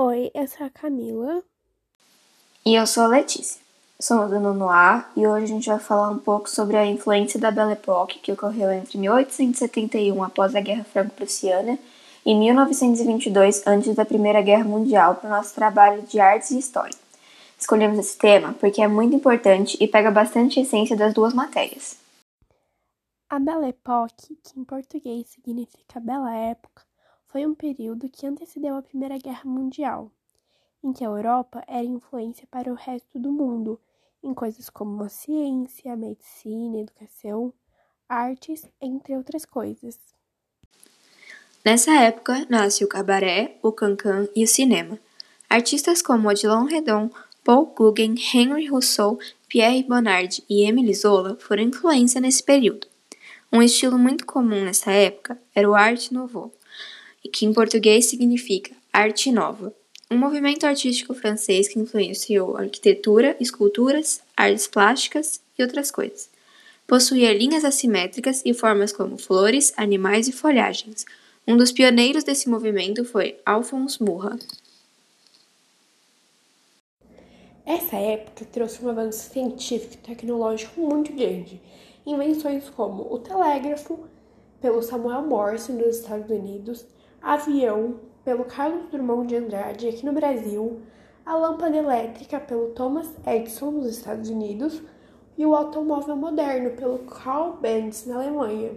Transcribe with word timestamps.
Oi, 0.00 0.30
eu 0.32 0.46
sou 0.46 0.64
a 0.64 0.70
Camila. 0.70 1.42
E 2.64 2.76
eu 2.76 2.86
sou 2.86 3.02
a 3.02 3.08
Letícia. 3.08 3.60
Somos 3.98 4.30
do 4.30 4.38
Nono 4.38 4.70
A 4.70 5.10
e 5.16 5.26
hoje 5.26 5.46
a 5.46 5.48
gente 5.48 5.68
vai 5.68 5.80
falar 5.80 6.08
um 6.10 6.18
pouco 6.18 6.48
sobre 6.48 6.76
a 6.76 6.86
influência 6.86 7.40
da 7.40 7.50
Belle 7.50 7.72
Époque 7.72 8.20
que 8.20 8.30
ocorreu 8.30 8.70
entre 8.70 8.96
1871, 8.96 10.22
após 10.22 10.54
a 10.54 10.60
Guerra 10.60 10.84
Franco-Prussiana, 10.84 11.76
e 12.24 12.32
1922, 12.32 13.66
antes 13.66 13.96
da 13.96 14.04
Primeira 14.04 14.40
Guerra 14.40 14.62
Mundial, 14.62 15.16
para 15.16 15.26
o 15.26 15.32
nosso 15.32 15.52
trabalho 15.52 16.02
de 16.02 16.20
artes 16.20 16.52
e 16.52 16.60
história. 16.60 16.96
Escolhemos 17.58 17.98
esse 17.98 18.16
tema 18.16 18.54
porque 18.60 18.80
é 18.80 18.86
muito 18.86 19.16
importante 19.16 19.76
e 19.80 19.88
pega 19.88 20.12
bastante 20.12 20.60
a 20.60 20.62
essência 20.62 20.96
das 20.96 21.12
duas 21.12 21.34
matérias. 21.34 21.98
A 23.28 23.40
Belle 23.40 23.70
Époque, 23.70 24.38
que 24.44 24.60
em 24.60 24.62
português 24.62 25.26
significa 25.26 25.98
Bela 25.98 26.32
Época, 26.32 26.87
foi 27.28 27.46
um 27.46 27.54
período 27.54 28.08
que 28.08 28.26
antecedeu 28.26 28.74
a 28.76 28.82
Primeira 28.82 29.18
Guerra 29.18 29.44
Mundial, 29.44 30.10
em 30.82 30.92
que 30.92 31.04
a 31.04 31.08
Europa 31.08 31.62
era 31.66 31.84
influência 31.84 32.46
para 32.50 32.72
o 32.72 32.74
resto 32.74 33.18
do 33.18 33.30
mundo 33.30 33.78
em 34.22 34.34
coisas 34.34 34.68
como 34.68 35.02
a 35.04 35.08
ciência, 35.08 35.92
a 35.92 35.96
medicina, 35.96 36.78
a 36.78 36.80
educação, 36.80 37.52
artes, 38.08 38.66
entre 38.80 39.16
outras 39.16 39.44
coisas. 39.44 39.98
Nessa 41.64 41.92
época 41.92 42.46
nasce 42.48 42.84
o 42.84 42.88
cabaré, 42.88 43.58
o 43.62 43.72
cancan 43.72 44.28
e 44.34 44.42
o 44.42 44.48
cinema. 44.48 44.98
Artistas 45.48 46.02
como 46.02 46.28
Odilon 46.28 46.64
Redon, 46.64 47.10
Paul 47.44 47.72
Gauguin, 47.76 48.14
Henry 48.34 48.66
Rousseau, 48.66 49.18
Pierre 49.48 49.82
Bonnard 49.82 50.42
e 50.48 50.64
Émile 50.64 50.94
Zola 50.94 51.36
foram 51.40 51.62
influência 51.62 52.20
nesse 52.20 52.42
período. 52.42 52.86
Um 53.52 53.62
estilo 53.62 53.98
muito 53.98 54.26
comum 54.26 54.64
nessa 54.64 54.92
época 54.92 55.40
era 55.54 55.68
o 55.68 55.74
Art 55.74 56.10
Nouveau, 56.10 56.52
que 57.32 57.46
em 57.46 57.52
português 57.52 58.06
significa 58.06 58.72
arte 58.92 59.32
nova, 59.32 59.74
um 60.10 60.16
movimento 60.16 60.64
artístico 60.64 61.12
francês 61.14 61.68
que 61.68 61.78
influenciou 61.78 62.56
arquitetura, 62.56 63.36
esculturas, 63.38 64.22
artes 64.36 64.66
plásticas 64.66 65.40
e 65.58 65.62
outras 65.62 65.90
coisas. 65.90 66.30
Possuía 66.86 67.34
linhas 67.34 67.64
assimétricas 67.64 68.42
e 68.44 68.54
formas 68.54 68.92
como 68.92 69.18
flores, 69.18 69.74
animais 69.76 70.26
e 70.26 70.32
folhagens. 70.32 71.04
Um 71.46 71.56
dos 71.56 71.70
pioneiros 71.70 72.24
desse 72.24 72.48
movimento 72.48 73.04
foi 73.04 73.38
Alphonse 73.44 74.02
Murat. 74.02 74.42
Essa 77.66 77.96
época 77.96 78.46
trouxe 78.50 78.82
um 78.82 78.88
avanço 78.88 79.30
científico 79.30 79.92
e 79.94 79.98
tecnológico 79.98 80.80
muito 80.80 81.12
grande. 81.12 81.60
Invenções 82.06 82.70
como 82.70 83.12
o 83.12 83.18
telégrafo, 83.18 84.08
pelo 84.58 84.82
Samuel 84.82 85.26
Morse 85.26 85.70
nos 85.72 85.98
Estados 85.98 86.30
Unidos, 86.30 86.86
avião, 87.22 88.00
pelo 88.24 88.44
Carlos 88.44 88.90
Drummond 88.90 89.28
de 89.28 89.36
Andrade 89.36 89.88
aqui 89.88 90.04
no 90.04 90.12
Brasil, 90.12 90.80
a 91.24 91.36
lâmpada 91.36 91.76
elétrica 91.76 92.40
pelo 92.40 92.68
Thomas 92.70 93.08
Edison 93.26 93.70
nos 93.70 93.86
Estados 93.86 94.30
Unidos 94.30 94.82
e 95.36 95.44
o 95.44 95.54
automóvel 95.54 96.16
moderno 96.16 96.70
pelo 96.70 96.98
Karl 97.00 97.52
Benz 97.60 98.06
na 98.06 98.16
Alemanha. 98.16 98.72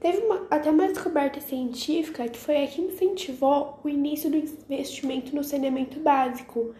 Teve 0.00 0.18
uma, 0.18 0.46
até 0.50 0.70
uma 0.70 0.88
descoberta 0.88 1.40
científica 1.40 2.26
que 2.28 2.38
foi 2.38 2.64
a 2.64 2.66
que 2.66 2.80
incentivou 2.80 3.78
o 3.84 3.88
início 3.88 4.30
do 4.30 4.36
investimento 4.36 5.34
no 5.36 5.44
saneamento 5.44 6.00
básico, 6.00 6.74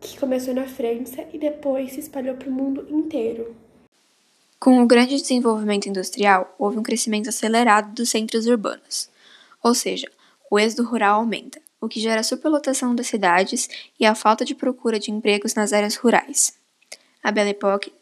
que 0.00 0.18
começou 0.18 0.54
na 0.54 0.66
França 0.66 1.24
e 1.32 1.38
depois 1.38 1.92
se 1.92 2.00
espalhou 2.00 2.34
para 2.36 2.48
o 2.48 2.52
mundo 2.52 2.86
inteiro. 2.90 3.54
Com 4.58 4.82
o 4.82 4.86
grande 4.86 5.16
desenvolvimento 5.16 5.88
industrial, 5.88 6.54
houve 6.58 6.78
um 6.78 6.82
crescimento 6.82 7.28
acelerado 7.28 7.94
dos 7.94 8.10
centros 8.10 8.46
urbanos. 8.46 9.11
Ou 9.62 9.74
seja, 9.74 10.10
o 10.50 10.58
êxodo 10.58 10.84
rural 10.84 11.20
aumenta, 11.20 11.60
o 11.80 11.88
que 11.88 12.00
gera 12.00 12.22
superlotação 12.22 12.94
das 12.94 13.06
cidades 13.06 13.68
e 13.98 14.04
a 14.04 14.14
falta 14.14 14.44
de 14.44 14.54
procura 14.54 14.98
de 14.98 15.10
empregos 15.10 15.54
nas 15.54 15.72
áreas 15.72 15.96
rurais. 15.96 16.54
A 17.22 17.30
Belle 17.30 17.50
Époque 17.50 17.92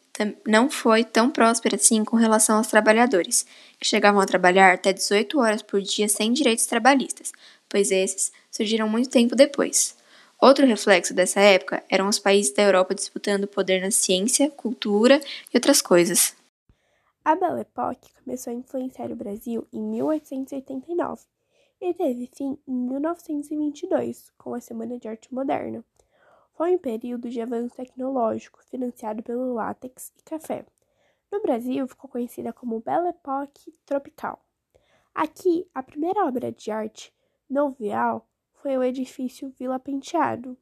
não 0.47 0.69
foi 0.69 1.05
tão 1.05 1.31
próspera 1.31 1.77
assim 1.77 2.05
com 2.05 2.17
relação 2.17 2.59
aos 2.59 2.67
trabalhadores, 2.67 3.47
que 3.79 3.87
chegavam 3.87 4.21
a 4.21 4.27
trabalhar 4.27 4.75
até 4.75 4.93
18 4.93 5.39
horas 5.39 5.63
por 5.63 5.81
dia 5.81 6.09
sem 6.09 6.33
direitos 6.33 6.67
trabalhistas, 6.67 7.33
pois 7.69 7.91
esses 7.91 8.33
surgiram 8.51 8.89
muito 8.89 9.09
tempo 9.09 9.35
depois. 9.35 9.97
Outro 10.41 10.67
reflexo 10.67 11.15
dessa 11.15 11.41
época 11.41 11.83
eram 11.89 12.09
os 12.09 12.19
países 12.19 12.53
da 12.53 12.63
Europa 12.63 12.95
disputando 12.95 13.47
poder 13.47 13.81
na 13.81 13.91
ciência, 13.91 14.51
cultura 14.51 15.21
e 15.53 15.57
outras 15.57 15.81
coisas. 15.83 16.35
A 17.25 17.35
Belle 17.35 17.61
Époque 17.61 18.09
começou 18.25 18.51
a 18.51 18.57
influenciar 18.57 19.11
o 19.11 19.17
Brasil 19.17 19.67
em 19.73 19.81
1889 19.81 21.21
e 21.81 21.95
teve 21.95 22.27
fim 22.27 22.59
em 22.67 22.75
1922, 22.75 24.31
com 24.37 24.53
a 24.53 24.61
Semana 24.61 24.99
de 24.99 25.09
Arte 25.09 25.33
Moderna. 25.33 25.83
Foi 26.53 26.75
um 26.75 26.79
período 26.79 27.31
de 27.31 27.41
avanço 27.41 27.75
tecnológico 27.75 28.63
financiado 28.65 29.23
pelo 29.23 29.55
látex 29.55 30.13
e 30.19 30.23
café. 30.23 30.67
No 31.33 31.41
Brasil, 31.41 31.89
ficou 31.89 32.11
conhecida 32.11 32.53
como 32.53 32.81
Belle 32.81 33.09
Époque 33.09 33.73
Tropical. 33.87 34.45
Aqui, 35.15 35.67
a 35.75 35.83
primeira 35.83 36.27
obra 36.27 36.53
de 36.53 36.71
arte 36.71 37.15
novial 37.49 38.29
foi 38.53 38.77
o 38.77 38.83
edifício 38.83 39.49
Vila 39.59 39.79
Penteado. 39.79 40.59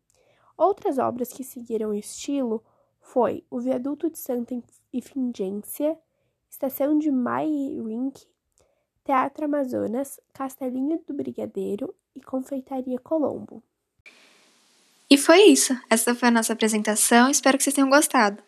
Outras 0.56 0.98
obras 0.98 1.32
que 1.32 1.42
seguiram 1.42 1.90
o 1.90 1.94
estilo 1.94 2.64
foi 3.00 3.44
o 3.50 3.58
Viaduto 3.58 4.08
de 4.08 4.18
Santa 4.18 4.54
Ifigência, 4.92 5.98
Estação 6.48 6.96
de 6.96 7.10
Mairink 7.10 8.24
Teatro 9.08 9.46
Amazonas, 9.46 10.20
Castelinho 10.34 11.00
do 11.06 11.14
Brigadeiro 11.14 11.94
e 12.14 12.20
Confeitaria 12.20 12.98
Colombo. 12.98 13.62
E 15.08 15.16
foi 15.16 15.44
isso. 15.44 15.74
Essa 15.88 16.14
foi 16.14 16.28
a 16.28 16.30
nossa 16.30 16.52
apresentação. 16.52 17.30
Espero 17.30 17.56
que 17.56 17.64
vocês 17.64 17.72
tenham 17.72 17.88
gostado. 17.88 18.42